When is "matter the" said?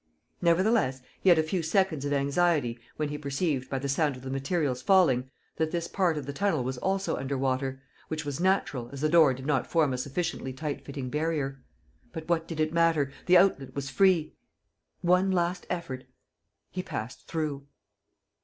12.73-13.37